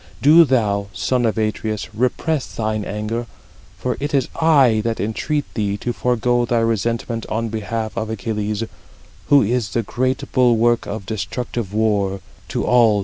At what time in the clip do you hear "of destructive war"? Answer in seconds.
10.87-12.19